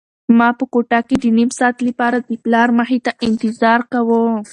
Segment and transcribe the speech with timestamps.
[0.37, 4.21] ما په کوټه کې د نيم ساعت لپاره د پلار مخې ته انتظار کاوه.